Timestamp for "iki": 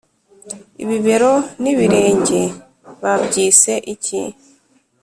3.93-4.21